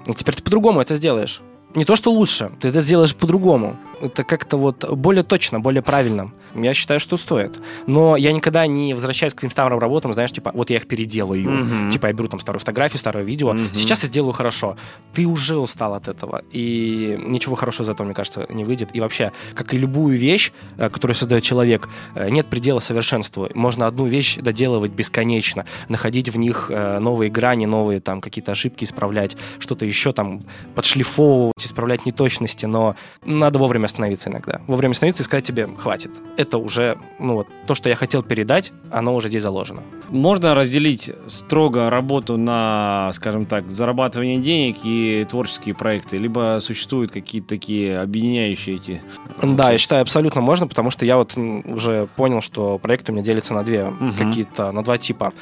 И 0.07 0.15
теперь 0.15 0.35
ты 0.35 0.43
по-другому 0.43 0.81
это 0.81 0.95
сделаешь. 0.95 1.43
Не 1.75 1.85
то, 1.85 1.97
что 1.97 2.13
лучше, 2.13 2.51
ты 2.61 2.69
это 2.69 2.81
сделаешь 2.81 3.15
по-другому. 3.15 3.77
Это 4.03 4.25
как-то 4.25 4.57
вот 4.57 4.85
более 4.91 5.23
точно, 5.23 5.61
более 5.61 5.83
правильно. 5.83 6.31
Я 6.55 6.75
считаю, 6.75 7.01
что 7.01 7.17
стоит. 7.17 7.59
Но 7.87 8.17
я 8.17 8.33
никогда 8.33 8.67
не 8.67 8.95
возвращаюсь 8.95 9.33
к 9.33 9.37
каким-то 9.37 9.55
старым 9.55 9.79
работам, 9.79 10.13
знаешь, 10.13 10.33
типа, 10.33 10.51
вот 10.55 10.71
я 10.71 10.77
их 10.77 10.87
переделаю. 10.87 11.51
Mm-hmm. 11.51 11.91
Типа, 11.91 12.07
я 12.07 12.13
беру 12.13 12.29
там 12.29 12.41
старую 12.41 12.61
фотографию, 12.61 12.99
старое 12.99 13.25
видео. 13.25 13.53
Mm-hmm. 13.53 13.75
Сейчас 13.75 14.03
я 14.03 14.09
сделаю 14.09 14.33
хорошо. 14.33 14.77
Ты 15.13 15.27
уже 15.27 15.57
устал 15.57 15.95
от 15.95 16.09
этого. 16.09 16.43
И 16.51 17.19
ничего 17.27 17.57
хорошего 17.57 17.85
из 17.85 17.89
этого, 17.89 18.07
мне 18.07 18.15
кажется, 18.15 18.47
не 18.49 18.65
выйдет. 18.65 18.91
И 18.93 19.01
вообще, 19.01 19.33
как 19.55 19.75
и 19.75 19.79
любую 19.79 20.17
вещь, 20.17 20.53
э, 20.77 20.89
которую 20.91 21.15
создает 21.15 21.43
человек, 21.43 21.89
э, 22.15 22.31
нет 22.31 22.47
предела 22.47 22.81
совершенству. 22.81 23.49
Можно 23.55 23.87
одну 23.87 24.07
вещь 24.07 24.37
доделывать 24.37 24.93
бесконечно, 24.93 25.67
находить 25.89 26.29
в 26.29 26.39
них 26.39 26.71
э, 26.71 26.99
новые 26.99 27.31
грани, 27.31 27.67
новые 27.67 28.01
там 28.01 28.21
какие-то 28.21 28.53
ошибки 28.53 28.85
исправлять, 28.85 29.37
что-то 29.59 29.85
еще 29.85 30.13
там 30.13 30.43
подшлифовывать 30.75 31.65
исправлять 31.65 32.07
неточности, 32.07 32.67
но 32.67 32.97
надо 33.25 33.59
вовремя 33.59 33.87
остановиться 33.87 34.31
иногда. 34.31 34.61
Вовремя 34.67 34.93
остановиться 34.93 35.23
и 35.23 35.25
сказать 35.25 35.45
тебе, 35.45 35.69
хватит. 35.79 36.11
Это 36.41 36.57
уже, 36.57 36.97
ну 37.19 37.35
вот, 37.35 37.49
то, 37.67 37.75
что 37.75 37.91
я 37.91 37.95
хотел 37.95 38.23
передать, 38.23 38.73
оно 38.91 39.15
уже 39.15 39.29
здесь 39.29 39.43
заложено. 39.43 39.83
Можно 40.09 40.55
разделить 40.55 41.11
строго 41.27 41.91
работу 41.91 42.39
на, 42.39 43.11
скажем 43.13 43.45
так, 43.45 43.71
зарабатывание 43.71 44.39
денег 44.39 44.79
и 44.83 45.27
творческие 45.29 45.75
проекты, 45.75 46.17
либо 46.17 46.59
существуют 46.63 47.13
какие-то 47.13 47.49
такие 47.49 48.01
объединяющие 48.01 48.77
эти? 48.77 49.03
Да, 49.43 49.71
я 49.71 49.77
считаю, 49.77 50.01
абсолютно 50.01 50.41
можно, 50.41 50.67
потому 50.67 50.89
что 50.91 51.05
я 51.05 51.19
вот 51.19 51.37
уже 51.37 52.09
понял, 52.17 52.41
что 52.41 52.79
проект 52.79 53.11
у 53.11 53.13
меня 53.13 53.23
делится 53.23 53.53
на 53.53 53.63
две 53.63 53.85
угу. 53.85 54.15
какие-то, 54.19 54.73
на 54.73 54.83
два 54.83 54.97
типа. 54.97 55.35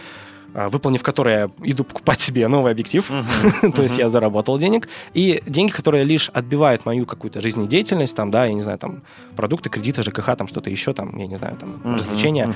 А, 0.54 0.68
выполнив 0.68 1.02
которые 1.02 1.50
я 1.62 1.70
иду 1.70 1.84
покупать 1.84 2.20
себе 2.20 2.48
новый 2.48 2.72
объектив, 2.72 3.06
то 3.74 3.82
есть 3.82 3.98
я 3.98 4.08
заработал 4.08 4.58
денег, 4.58 4.88
и 5.12 5.42
деньги, 5.46 5.72
которые 5.72 6.04
лишь 6.04 6.30
отбивают 6.30 6.86
мою 6.86 7.04
какую-то 7.06 7.40
жизнедеятельность, 7.40 8.16
там, 8.16 8.30
да, 8.30 8.46
я 8.46 8.54
не 8.54 8.60
знаю, 8.60 8.78
там, 8.78 9.02
продукты, 9.36 9.68
кредиты, 9.68 10.02
ЖКХ, 10.02 10.36
там, 10.36 10.48
что-то 10.48 10.70
еще, 10.70 10.94
там, 10.94 11.16
я 11.18 11.26
не 11.26 11.36
знаю, 11.36 11.56
там, 11.56 11.94
развлечения. 11.94 12.54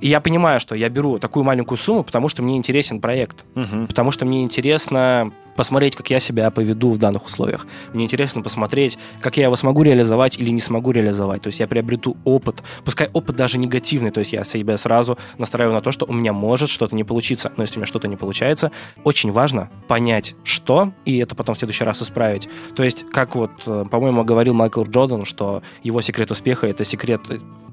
И 0.00 0.08
я 0.08 0.20
понимаю, 0.20 0.58
что 0.60 0.74
я 0.74 0.88
беру 0.88 1.18
такую 1.18 1.44
маленькую 1.44 1.78
сумму, 1.78 2.02
потому 2.02 2.28
что 2.28 2.42
мне 2.42 2.56
интересен 2.56 3.00
проект, 3.00 3.44
потому 3.88 4.10
что 4.10 4.26
мне 4.26 4.42
интересно 4.42 5.32
посмотреть, 5.58 5.96
как 5.96 6.08
я 6.08 6.20
себя 6.20 6.52
поведу 6.52 6.92
в 6.92 6.98
данных 6.98 7.26
условиях. 7.26 7.66
Мне 7.92 8.04
интересно 8.04 8.42
посмотреть, 8.42 8.96
как 9.20 9.36
я 9.38 9.46
его 9.46 9.56
смогу 9.56 9.82
реализовать 9.82 10.38
или 10.38 10.50
не 10.50 10.60
смогу 10.60 10.92
реализовать. 10.92 11.42
То 11.42 11.48
есть 11.48 11.58
я 11.58 11.66
приобрету 11.66 12.16
опыт, 12.22 12.62
пускай 12.84 13.10
опыт 13.12 13.34
даже 13.34 13.58
негативный, 13.58 14.12
то 14.12 14.20
есть 14.20 14.32
я 14.32 14.44
себя 14.44 14.76
сразу 14.76 15.18
настраиваю 15.36 15.74
на 15.74 15.82
то, 15.82 15.90
что 15.90 16.06
у 16.08 16.12
меня 16.12 16.32
может 16.32 16.70
что-то 16.70 16.94
не 16.94 17.02
получиться. 17.02 17.52
Но 17.56 17.64
если 17.64 17.74
у 17.74 17.78
меня 17.80 17.86
что-то 17.86 18.06
не 18.06 18.14
получается, 18.14 18.70
очень 19.02 19.32
важно 19.32 19.68
понять, 19.88 20.36
что, 20.44 20.92
и 21.04 21.18
это 21.18 21.34
потом 21.34 21.56
в 21.56 21.58
следующий 21.58 21.82
раз 21.82 22.00
исправить. 22.02 22.48
То 22.76 22.84
есть, 22.84 23.04
как 23.10 23.34
вот, 23.34 23.50
э, 23.66 23.84
по-моему, 23.90 24.22
говорил 24.22 24.54
Майкл 24.54 24.84
Джордан, 24.84 25.24
что 25.24 25.64
его 25.82 26.00
секрет 26.02 26.30
успеха— 26.30 26.66
это 26.68 26.84
секрет 26.84 27.22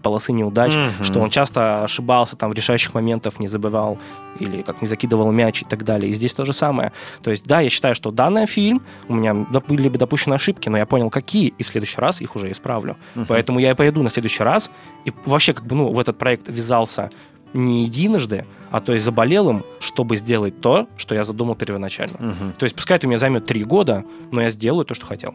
полосы 0.06 0.34
неудач, 0.34 0.72
mm-hmm. 0.72 1.04
что 1.04 1.20
он 1.20 1.32
часто 1.32 1.84
ошибался 1.84 2.36
там 2.36 2.52
в 2.52 2.54
решающих 2.54 2.94
моментах, 2.94 3.40
не 3.40 3.48
забывал 3.48 3.98
или 4.40 4.62
как 4.62 4.84
не 4.84 4.88
закидывал 4.88 5.32
мяч 5.32 5.64
и 5.64 5.66
так 5.66 5.84
далее. 5.84 6.12
И 6.12 6.14
здесь 6.14 6.32
то 6.34 6.46
же 6.46 6.54
самое. 6.54 6.92
То 7.24 7.32
есть, 7.32 7.48
да, 7.48 7.62
я 7.62 7.70
считаю, 7.70 7.96
что 7.96 8.12
данный 8.12 8.46
фильм, 8.46 8.84
у 9.08 9.16
меня 9.16 9.34
были 9.68 9.90
бы 9.90 9.98
допущены 9.98 10.36
ошибки, 10.36 10.70
но 10.70 10.78
я 10.78 10.86
понял, 10.86 11.10
какие, 11.10 11.48
и 11.58 11.64
в 11.64 11.68
следующий 11.68 12.00
раз 12.00 12.22
их 12.22 12.36
уже 12.36 12.52
исправлю. 12.52 12.98
Uh-huh. 13.16 13.26
Поэтому 13.28 13.58
я 13.58 13.72
и 13.72 13.74
поеду 13.74 14.04
на 14.04 14.12
следующий 14.12 14.44
раз, 14.44 14.70
и 15.06 15.14
вообще 15.26 15.54
как 15.54 15.66
бы, 15.66 15.76
ну, 15.76 15.92
в 15.92 16.00
этот 16.00 16.20
проект 16.20 16.48
ввязался 16.48 17.10
не 17.54 17.84
единожды, 17.86 18.46
а 18.70 18.82
то 18.82 18.94
есть 18.94 19.06
заболел 19.06 19.50
им, 19.50 19.64
чтобы 19.80 20.18
сделать 20.18 20.62
то, 20.62 20.88
что 20.98 21.16
я 21.16 21.24
задумал 21.24 21.56
первоначально. 21.56 22.18
Uh-huh. 22.18 22.54
То 22.60 22.66
есть 22.66 22.76
пускай 22.76 22.98
это 22.98 23.08
у 23.08 23.10
меня 23.10 23.18
займет 23.18 23.48
три 23.48 23.64
года, 23.64 24.04
но 24.32 24.42
я 24.42 24.50
сделаю 24.50 24.86
то, 24.86 24.94
что 24.94 25.08
хотел. 25.08 25.34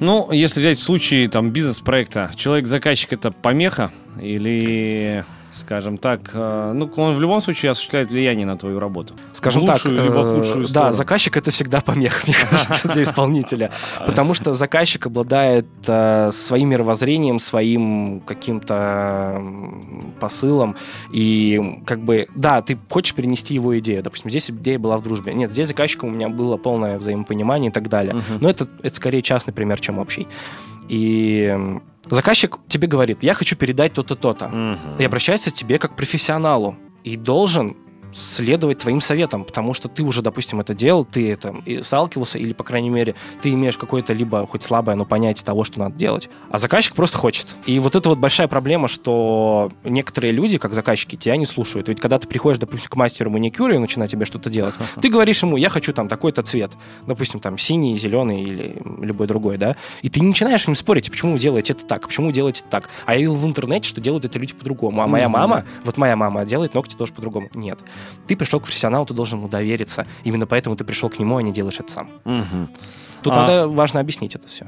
Ну, 0.00 0.30
если 0.32 0.60
взять 0.60 0.78
в 0.78 0.82
случае 0.82 1.28
там 1.28 1.50
бизнес-проекта, 1.50 2.30
человек-заказчик 2.36 3.12
это 3.12 3.30
помеха 3.30 3.90
или 4.20 5.24
скажем 5.54 5.98
так, 5.98 6.30
э, 6.32 6.72
ну, 6.74 6.90
он 6.96 7.16
в 7.16 7.20
любом 7.20 7.40
случае 7.40 7.72
осуществляет 7.72 8.10
влияние 8.10 8.46
на 8.46 8.56
твою 8.56 8.78
работу. 8.78 9.14
Скажем 9.32 9.62
лучшую, 9.62 9.96
так, 9.96 10.04
либо 10.04 10.20
э, 10.20 10.36
худшую 10.36 10.66
сторону. 10.66 10.90
Да, 10.90 10.92
заказчик 10.92 11.36
это 11.36 11.50
всегда 11.50 11.80
помеха, 11.80 12.22
мне 12.26 12.36
кажется, 12.50 12.88
для 12.88 13.02
исполнителя. 13.02 13.70
Потому 14.04 14.34
что 14.34 14.54
заказчик 14.54 15.06
обладает 15.06 15.66
э, 15.86 16.30
своим 16.32 16.70
мировоззрением, 16.70 17.38
своим 17.38 18.20
каким-то 18.20 19.42
посылом. 20.20 20.76
И 21.12 21.82
как 21.86 22.00
бы, 22.00 22.28
да, 22.34 22.62
ты 22.62 22.78
хочешь 22.88 23.14
перенести 23.14 23.54
его 23.54 23.78
идею. 23.78 24.02
Допустим, 24.02 24.30
здесь 24.30 24.50
идея 24.50 24.78
была 24.78 24.96
в 24.96 25.02
дружбе. 25.02 25.34
Нет, 25.34 25.52
здесь 25.52 25.68
заказчиком 25.68 26.10
у 26.10 26.12
меня 26.12 26.28
было 26.28 26.56
полное 26.56 26.98
взаимопонимание 26.98 27.70
и 27.70 27.72
так 27.72 27.88
далее. 27.88 28.20
Но 28.40 28.48
это, 28.48 28.66
это 28.82 28.94
скорее 28.96 29.22
частный 29.22 29.52
пример, 29.52 29.80
чем 29.80 29.98
общий. 29.98 30.26
И 30.92 31.80
Заказчик 32.10 32.58
тебе 32.68 32.88
говорит, 32.88 33.18
я 33.22 33.32
хочу 33.32 33.56
передать 33.56 33.94
то-то, 33.94 34.16
то-то. 34.16 34.46
Угу. 34.46 35.02
И 35.02 35.04
обращается 35.04 35.50
к 35.50 35.54
тебе 35.54 35.78
как 35.78 35.92
к 35.92 35.96
профессионалу. 35.96 36.76
И 37.04 37.16
должен 37.16 37.76
следовать 38.12 38.78
твоим 38.78 39.00
советам, 39.00 39.44
потому 39.44 39.74
что 39.74 39.88
ты 39.88 40.02
уже, 40.02 40.22
допустим, 40.22 40.60
это 40.60 40.74
делал, 40.74 41.04
ты 41.04 41.32
это 41.32 41.54
и 41.64 41.82
сталкивался, 41.82 42.38
или, 42.38 42.52
по 42.52 42.64
крайней 42.64 42.90
мере, 42.90 43.14
ты 43.40 43.50
имеешь 43.50 43.76
какое-то 43.76 44.12
либо 44.12 44.46
хоть 44.46 44.62
слабое, 44.62 44.96
но 44.96 45.04
понятие 45.04 45.44
того, 45.44 45.64
что 45.64 45.78
надо 45.78 45.96
делать. 45.96 46.28
А 46.50 46.58
заказчик 46.58 46.94
просто 46.94 47.18
хочет. 47.18 47.46
И 47.66 47.78
вот 47.78 47.96
это 47.96 48.08
вот 48.08 48.18
большая 48.18 48.48
проблема, 48.48 48.88
что 48.88 49.70
некоторые 49.84 50.32
люди, 50.32 50.58
как 50.58 50.74
заказчики, 50.74 51.16
тебя 51.16 51.36
не 51.36 51.46
слушают. 51.46 51.88
Ведь 51.88 52.00
когда 52.00 52.18
ты 52.18 52.26
приходишь, 52.26 52.58
допустим, 52.58 52.90
к 52.90 52.96
мастеру 52.96 53.30
маникюра 53.30 53.74
и 53.74 53.78
начинает 53.78 54.10
тебе 54.10 54.24
что-то 54.24 54.50
делать, 54.50 54.74
ты 55.00 55.08
говоришь 55.08 55.42
ему, 55.42 55.56
я 55.56 55.68
хочу 55.68 55.92
там 55.92 56.08
такой-то 56.08 56.42
цвет, 56.42 56.72
допустим, 57.06 57.40
там 57.40 57.58
синий, 57.58 57.96
зеленый 57.96 58.42
или 58.42 58.76
любой 59.00 59.26
другой, 59.26 59.58
да, 59.58 59.76
и 60.02 60.08
ты 60.08 60.20
не 60.20 60.28
начинаешь 60.28 60.62
с 60.62 60.66
ним 60.66 60.74
спорить, 60.74 61.10
почему 61.10 61.32
вы 61.32 61.38
делаете 61.38 61.72
это 61.72 61.84
так, 61.84 62.06
почему 62.06 62.28
вы 62.28 62.32
делаете 62.32 62.64
так. 62.68 62.88
А 63.06 63.14
я 63.14 63.18
видел 63.18 63.34
в 63.34 63.46
интернете, 63.46 63.88
что 63.88 64.00
делают 64.00 64.24
это 64.24 64.38
люди 64.38 64.54
по-другому. 64.54 65.02
А 65.02 65.06
моя 65.06 65.28
мама, 65.28 65.64
вот 65.84 65.96
моя 65.96 66.16
мама 66.16 66.44
делает 66.44 66.74
ногти 66.74 66.96
тоже 66.96 67.12
по-другому. 67.12 67.48
Нет. 67.54 67.78
Ты 68.26 68.36
пришел 68.36 68.60
к 68.60 68.64
профессионалу, 68.64 69.06
ты 69.06 69.14
должен 69.14 69.38
ему 69.38 69.48
довериться. 69.48 70.06
Именно 70.24 70.46
поэтому 70.46 70.76
ты 70.76 70.84
пришел 70.84 71.08
к 71.08 71.18
нему, 71.18 71.36
а 71.36 71.42
не 71.42 71.52
делаешь 71.52 71.80
это 71.80 71.92
сам. 71.92 72.08
Угу. 72.24 72.68
Тут 73.22 73.32
а... 73.32 73.36
надо 73.36 73.68
важно 73.68 74.00
объяснить 74.00 74.34
это 74.34 74.48
все. 74.48 74.66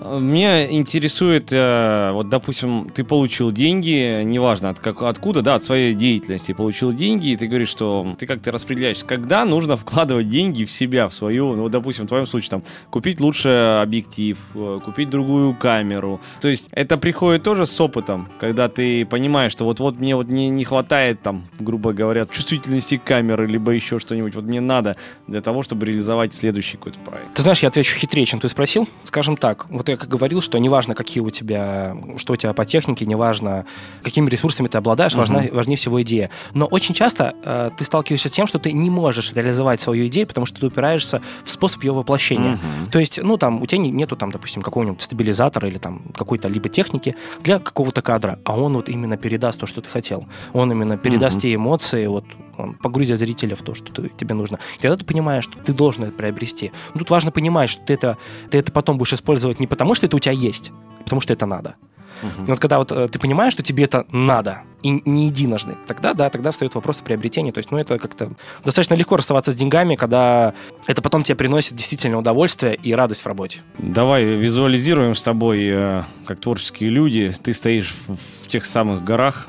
Меня 0.00 0.70
интересует, 0.70 1.52
э, 1.52 2.10
вот, 2.12 2.30
допустим, 2.30 2.90
ты 2.94 3.04
получил 3.04 3.52
деньги, 3.52 4.22
неважно 4.22 4.70
от 4.70 4.80
как, 4.80 5.02
откуда, 5.02 5.42
да, 5.42 5.56
от 5.56 5.64
своей 5.64 5.92
деятельности 5.94 6.52
получил 6.52 6.92
деньги, 6.92 7.28
и 7.28 7.36
ты 7.36 7.46
говоришь, 7.46 7.68
что 7.68 8.16
ты 8.18 8.26
как-то 8.26 8.50
распределяешь, 8.50 9.04
когда 9.04 9.44
нужно 9.44 9.76
вкладывать 9.76 10.30
деньги 10.30 10.64
в 10.64 10.70
себя, 10.70 11.06
в 11.08 11.12
свою, 11.12 11.54
ну, 11.54 11.68
допустим, 11.68 12.06
в 12.06 12.08
твоем 12.08 12.24
случае, 12.24 12.50
там, 12.50 12.62
купить 12.88 13.20
лучше 13.20 13.80
объектив, 13.82 14.38
э, 14.54 14.80
купить 14.82 15.10
другую 15.10 15.54
камеру. 15.54 16.20
То 16.40 16.48
есть 16.48 16.68
это 16.70 16.96
приходит 16.96 17.42
тоже 17.42 17.66
с 17.66 17.78
опытом, 17.78 18.28
когда 18.40 18.68
ты 18.68 19.04
понимаешь, 19.04 19.52
что 19.52 19.66
вот-вот 19.66 20.00
мне 20.00 20.16
вот 20.16 20.28
не, 20.28 20.48
не 20.48 20.64
хватает, 20.64 21.20
там, 21.20 21.44
грубо 21.58 21.92
говоря, 21.92 22.24
чувствительности 22.24 22.96
камеры, 22.96 23.46
либо 23.46 23.72
еще 23.72 23.98
что-нибудь, 23.98 24.34
вот 24.34 24.44
мне 24.44 24.62
надо 24.62 24.96
для 25.26 25.42
того, 25.42 25.62
чтобы 25.62 25.84
реализовать 25.84 26.32
следующий 26.32 26.78
какой-то 26.78 27.00
проект. 27.00 27.34
Ты 27.34 27.42
знаешь, 27.42 27.60
я 27.60 27.68
отвечу 27.68 27.98
хитрее, 27.98 28.24
чем 28.24 28.40
ты 28.40 28.48
спросил. 28.48 28.88
Скажем 29.04 29.36
так, 29.36 29.66
вот 29.68 29.89
я 29.90 29.96
как 29.96 30.08
говорил, 30.08 30.40
что 30.40 30.58
неважно, 30.58 30.94
какие 30.94 31.22
у 31.22 31.30
тебя, 31.30 31.96
что 32.16 32.32
у 32.32 32.36
тебя 32.36 32.52
по 32.52 32.64
технике, 32.64 33.06
неважно, 33.06 33.64
какими 34.02 34.28
ресурсами 34.28 34.68
ты 34.68 34.78
обладаешь, 34.78 35.14
uh-huh. 35.14 35.18
важна, 35.18 35.44
важнее 35.52 35.76
всего 35.76 36.00
идея. 36.02 36.30
Но 36.54 36.66
очень 36.66 36.94
часто 36.94 37.34
э, 37.42 37.70
ты 37.76 37.84
сталкиваешься 37.84 38.28
с 38.28 38.32
тем, 38.32 38.46
что 38.46 38.58
ты 38.58 38.72
не 38.72 38.90
можешь 38.90 39.32
реализовать 39.32 39.80
свою 39.80 40.06
идею, 40.06 40.26
потому 40.26 40.46
что 40.46 40.60
ты 40.60 40.66
упираешься 40.66 41.20
в 41.44 41.50
способ 41.50 41.82
ее 41.82 41.92
воплощения. 41.92 42.54
Uh-huh. 42.54 42.90
То 42.90 42.98
есть, 42.98 43.22
ну, 43.22 43.36
там, 43.36 43.62
у 43.62 43.66
тебя 43.66 43.78
нету, 43.78 44.16
там, 44.16 44.30
допустим, 44.30 44.62
какого-нибудь 44.62 45.02
стабилизатора 45.02 45.68
или 45.68 45.78
там 45.78 46.02
какой-то 46.16 46.48
либо 46.48 46.68
техники 46.68 47.14
для 47.42 47.58
какого-то 47.58 48.02
кадра, 48.02 48.38
а 48.44 48.58
он 48.58 48.74
вот 48.74 48.88
именно 48.88 49.16
передаст 49.16 49.60
то, 49.60 49.66
что 49.66 49.80
ты 49.80 49.88
хотел. 49.88 50.26
Он 50.52 50.70
именно 50.72 50.96
передаст 50.96 51.38
uh-huh. 51.38 51.42
те 51.42 51.54
эмоции, 51.54 52.06
вот 52.06 52.24
он 52.60 52.74
погрузит 52.74 53.18
зрителя 53.18 53.54
в 53.54 53.62
то, 53.62 53.74
что 53.74 53.92
ты, 53.92 54.10
тебе 54.16 54.34
нужно. 54.34 54.58
И 54.78 54.82
тогда 54.82 54.96
ты 54.96 55.04
понимаешь, 55.04 55.44
что 55.44 55.58
ты 55.58 55.72
должен 55.72 56.04
это 56.04 56.12
приобрести. 56.12 56.72
Но 56.94 57.00
тут 57.00 57.10
важно 57.10 57.30
понимать, 57.30 57.70
что 57.70 57.82
ты 57.84 57.94
это, 57.94 58.18
ты 58.50 58.58
это 58.58 58.72
потом 58.72 58.98
будешь 58.98 59.12
использовать 59.12 59.60
не 59.60 59.66
потому, 59.66 59.94
что 59.94 60.06
это 60.06 60.16
у 60.16 60.20
тебя 60.20 60.32
есть, 60.32 60.72
а 61.00 61.02
потому 61.04 61.20
что 61.20 61.32
это 61.32 61.46
надо. 61.46 61.76
И 62.22 62.50
вот 62.50 62.60
когда 62.60 62.78
вот 62.78 62.92
э, 62.92 63.08
ты 63.08 63.18
понимаешь, 63.18 63.52
что 63.52 63.62
тебе 63.62 63.84
это 63.84 64.04
надо, 64.10 64.62
и 64.82 65.02
не 65.04 65.26
единожды, 65.26 65.76
тогда, 65.86 66.14
да, 66.14 66.30
тогда 66.30 66.50
встает 66.50 66.74
вопрос 66.74 67.00
о 67.00 67.02
приобретении. 67.02 67.50
То 67.50 67.58
есть, 67.58 67.70
ну, 67.70 67.78
это 67.78 67.98
как-то 67.98 68.32
достаточно 68.64 68.94
легко 68.94 69.16
расставаться 69.16 69.52
с 69.52 69.54
деньгами, 69.54 69.96
когда 69.96 70.54
это 70.86 71.02
потом 71.02 71.22
тебе 71.22 71.36
приносит 71.36 71.76
действительно 71.76 72.18
удовольствие 72.18 72.74
и 72.74 72.92
радость 72.94 73.22
в 73.22 73.26
работе. 73.26 73.60
Давай 73.78 74.24
визуализируем 74.24 75.14
с 75.14 75.22
тобой, 75.22 75.66
э, 75.66 76.02
как 76.26 76.40
творческие 76.40 76.90
люди. 76.90 77.32
Ты 77.42 77.52
стоишь 77.52 77.94
в, 78.06 78.16
в 78.44 78.46
тех 78.48 78.64
самых 78.64 79.04
горах, 79.04 79.48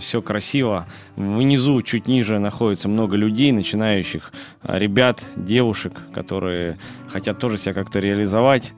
все 0.00 0.22
красиво. 0.22 0.86
Внизу, 1.16 1.82
чуть 1.82 2.08
ниже, 2.08 2.38
находится 2.38 2.88
много 2.88 3.16
людей, 3.16 3.52
начинающих 3.52 4.32
а, 4.62 4.78
ребят, 4.78 5.24
девушек, 5.36 5.94
которые 6.12 6.78
хотят 7.08 7.38
тоже 7.38 7.58
себя 7.58 7.74
как-то 7.74 8.00
реализовать. 8.00 8.72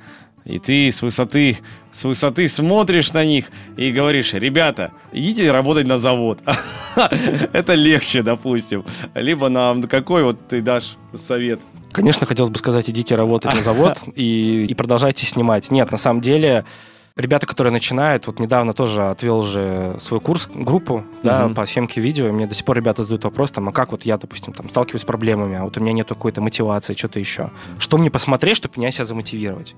И 0.44 0.58
ты 0.58 0.90
с 0.90 1.02
высоты, 1.02 1.58
с 1.92 2.04
высоты 2.04 2.48
смотришь 2.48 3.12
на 3.12 3.24
них 3.24 3.46
и 3.76 3.92
говоришь, 3.92 4.34
ребята, 4.34 4.90
идите 5.12 5.50
работать 5.52 5.86
на 5.86 5.98
завод. 5.98 6.40
Это 7.52 7.74
легче, 7.74 8.22
допустим. 8.22 8.84
Либо 9.14 9.48
на 9.48 9.80
какой 9.82 10.24
вот 10.24 10.48
ты 10.48 10.60
дашь 10.60 10.96
совет? 11.14 11.60
Конечно, 11.92 12.26
хотелось 12.26 12.50
бы 12.50 12.58
сказать, 12.58 12.90
идите 12.90 13.14
работать 13.14 13.54
на 13.54 13.62
завод 13.62 13.98
и, 14.16 14.64
и 14.68 14.74
продолжайте 14.74 15.26
снимать. 15.26 15.70
Нет, 15.70 15.92
на 15.92 15.98
самом 15.98 16.20
деле 16.20 16.64
ребята, 17.16 17.46
которые 17.46 17.72
начинают, 17.72 18.26
вот 18.26 18.38
недавно 18.38 18.72
тоже 18.72 19.08
отвел 19.08 19.42
же 19.42 19.96
свой 20.00 20.20
курс, 20.20 20.48
группу, 20.52 21.04
да, 21.22 21.48
по 21.48 21.66
съемке 21.66 22.00
видео, 22.00 22.28
и 22.28 22.30
мне 22.30 22.46
до 22.46 22.54
сих 22.54 22.64
пор 22.64 22.76
ребята 22.76 23.02
задают 23.02 23.24
вопрос, 23.24 23.50
там, 23.50 23.68
а 23.68 23.72
как 23.72 23.92
вот 23.92 24.02
я, 24.04 24.16
допустим, 24.16 24.52
там, 24.52 24.68
сталкиваюсь 24.68 25.02
с 25.02 25.04
проблемами, 25.04 25.56
а 25.56 25.64
вот 25.64 25.76
у 25.76 25.80
меня 25.80 25.92
нет 25.92 26.08
какой-то 26.08 26.40
мотивации, 26.40 26.94
что-то 26.94 27.18
еще. 27.18 27.50
Что 27.78 27.98
мне 27.98 28.10
посмотреть, 28.10 28.56
чтобы 28.56 28.74
меня 28.76 28.90
себя 28.90 29.04
замотивировать? 29.04 29.74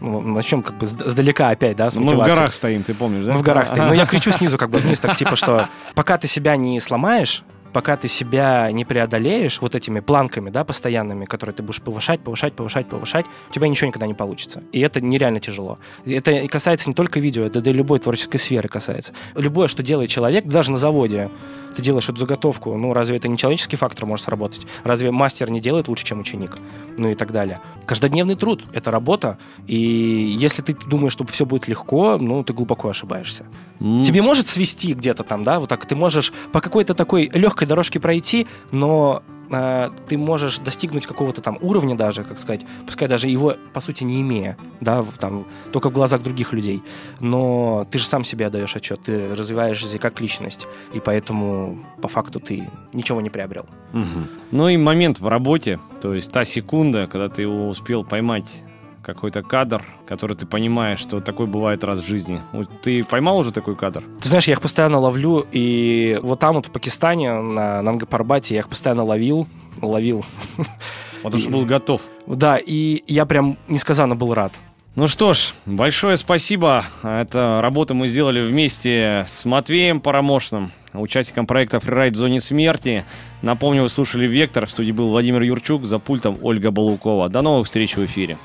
Ну, 0.00 0.20
начнем 0.20 0.62
как 0.62 0.76
бы 0.76 0.86
сдалека 0.86 1.50
опять, 1.50 1.76
да, 1.76 1.90
с 1.90 1.96
Мы 1.96 2.14
в 2.14 2.18
горах 2.18 2.52
стоим, 2.52 2.82
ты 2.82 2.94
помнишь, 2.94 3.26
да? 3.26 3.32
Мы 3.32 3.38
в 3.40 3.42
горах 3.42 3.66
стоим. 3.66 3.86
Но 3.88 3.94
я 3.94 4.06
кричу 4.06 4.30
снизу 4.30 4.58
как 4.58 4.70
бы 4.70 4.78
вниз, 4.78 4.98
так 4.98 5.16
типа, 5.16 5.36
что 5.36 5.68
пока 5.94 6.18
ты 6.18 6.28
себя 6.28 6.56
не 6.56 6.80
сломаешь, 6.80 7.44
пока 7.76 7.98
ты 7.98 8.08
себя 8.08 8.72
не 8.72 8.86
преодолеешь 8.86 9.60
вот 9.60 9.74
этими 9.74 10.00
планками, 10.00 10.48
да, 10.48 10.64
постоянными, 10.64 11.26
которые 11.26 11.54
ты 11.54 11.62
будешь 11.62 11.82
повышать, 11.82 12.20
повышать, 12.20 12.54
повышать, 12.54 12.86
повышать, 12.86 13.26
у 13.50 13.52
тебя 13.52 13.68
ничего 13.68 13.88
никогда 13.88 14.06
не 14.06 14.14
получится. 14.14 14.62
И 14.72 14.80
это 14.80 15.02
нереально 15.02 15.40
тяжело. 15.40 15.78
Это 16.06 16.48
касается 16.48 16.88
не 16.88 16.94
только 16.94 17.20
видео, 17.20 17.44
это 17.44 17.60
до 17.60 17.72
любой 17.72 17.98
творческой 17.98 18.38
сферы 18.38 18.70
касается. 18.70 19.12
Любое, 19.34 19.68
что 19.68 19.82
делает 19.82 20.08
человек, 20.08 20.46
даже 20.46 20.72
на 20.72 20.78
заводе, 20.78 21.28
ты 21.76 21.82
делаешь 21.82 22.08
эту 22.08 22.18
заготовку, 22.18 22.74
ну 22.76 22.92
разве 22.92 23.16
это 23.16 23.28
не 23.28 23.36
человеческий 23.36 23.76
фактор 23.76 24.06
может 24.06 24.24
сработать? 24.24 24.66
Разве 24.82 25.10
мастер 25.10 25.50
не 25.50 25.60
делает 25.60 25.88
лучше, 25.88 26.04
чем 26.04 26.20
ученик? 26.20 26.56
Ну 26.96 27.10
и 27.10 27.14
так 27.14 27.32
далее. 27.32 27.60
Каждодневный 27.84 28.34
труд— 28.34 28.64
это 28.72 28.90
работа, 28.90 29.38
и 29.66 29.76
если 29.76 30.62
ты 30.62 30.74
думаешь, 30.86 31.12
что 31.12 31.26
все 31.26 31.44
будет 31.44 31.68
легко, 31.68 32.16
ну 32.18 32.42
ты 32.42 32.54
глубоко 32.54 32.88
ошибаешься. 32.88 33.44
Mm. 33.80 34.02
Тебе 34.02 34.22
может 34.22 34.48
свести 34.48 34.94
где-то 34.94 35.22
там, 35.22 35.44
да, 35.44 35.60
вот 35.60 35.68
так 35.68 35.84
ты 35.84 35.94
можешь 35.94 36.32
по 36.52 36.60
какой-то 36.60 36.94
такой 36.94 37.30
легкой 37.34 37.68
дорожке 37.68 38.00
пройти, 38.00 38.46
но 38.70 39.22
э, 39.50 39.90
ты 40.08 40.16
можешь 40.18 40.58
достигнуть 40.58 41.06
какого-то 41.06 41.40
там 41.40 41.58
уровня 41.60 41.96
даже, 41.96 42.24
как 42.24 42.38
сказать, 42.38 42.62
пускай 42.86 43.08
даже 43.08 43.28
его, 43.28 43.54
по 43.72 43.80
сути, 43.80 44.04
не 44.04 44.20
имея, 44.20 44.56
да, 44.80 45.04
там, 45.18 45.46
только 45.72 45.90
в 45.90 45.92
глазах 45.92 46.22
других 46.22 46.52
людей, 46.52 46.82
но 47.20 47.86
ты 47.90 47.98
же 47.98 48.06
сам 48.06 48.24
себе 48.24 48.50
даешь 48.50 48.76
отчет, 48.76 49.00
ты 49.04 49.34
развиваешься 49.34 49.98
как 49.98 50.20
личность, 50.20 50.66
и 50.94 51.00
поэтому 51.00 51.78
по 52.00 52.08
факту 52.08 52.40
ты 52.40 52.68
ничего 52.92 53.20
не 53.20 53.30
приобрел. 53.30 53.66
Угу. 53.92 54.26
Ну 54.52 54.68
и 54.68 54.76
момент 54.76 55.20
в 55.20 55.28
работе, 55.28 55.78
то 56.00 56.14
есть 56.14 56.30
та 56.32 56.44
секунда, 56.44 57.06
когда 57.06 57.28
ты 57.28 57.42
его 57.42 57.68
успел 57.68 58.04
поймать 58.04 58.62
какой-то 59.06 59.44
кадр, 59.44 59.84
который 60.04 60.36
ты 60.36 60.46
понимаешь, 60.46 60.98
что 60.98 61.20
такой 61.20 61.46
бывает 61.46 61.84
раз 61.84 62.00
в 62.00 62.06
жизни. 62.06 62.40
Ты 62.82 63.04
поймал 63.04 63.38
уже 63.38 63.52
такой 63.52 63.76
кадр? 63.76 64.02
Ты 64.20 64.28
знаешь, 64.28 64.48
я 64.48 64.54
их 64.54 64.60
постоянно 64.60 64.98
ловлю, 64.98 65.46
и 65.52 66.18
вот 66.22 66.40
там 66.40 66.56
вот 66.56 66.66
в 66.66 66.70
Пакистане, 66.72 67.40
на 67.40 67.82
Нангапарбате, 67.82 68.54
я 68.54 68.60
их 68.60 68.68
постоянно 68.68 69.04
ловил, 69.04 69.46
ловил. 69.80 70.26
Потому 71.22 71.40
что 71.40 71.50
был 71.50 71.64
готов. 71.64 72.02
Да, 72.26 72.58
и 72.58 73.04
я 73.06 73.26
прям 73.26 73.56
несказанно 73.68 74.16
был 74.16 74.34
рад. 74.34 74.52
Ну 74.96 75.06
что 75.06 75.34
ж, 75.34 75.52
большое 75.66 76.16
спасибо. 76.16 76.84
Это 77.02 77.60
работу 77.62 77.94
мы 77.94 78.08
сделали 78.08 78.40
вместе 78.40 79.24
с 79.26 79.44
Матвеем 79.44 80.00
Парамошным, 80.00 80.72
участником 80.94 81.46
проекта 81.46 81.78
«Фрирайд 81.78 82.14
в 82.14 82.16
зоне 82.16 82.40
смерти». 82.40 83.04
Напомню, 83.42 83.82
вы 83.82 83.88
слушали 83.88 84.26
«Вектор». 84.26 84.66
В 84.66 84.70
студии 84.70 84.92
был 84.92 85.08
Владимир 85.08 85.42
Юрчук, 85.42 85.84
за 85.84 85.98
пультом 86.00 86.38
Ольга 86.42 86.70
Балукова. 86.70 87.28
До 87.28 87.42
новых 87.42 87.66
встреч 87.66 87.96
в 87.96 88.04
эфире. 88.04 88.38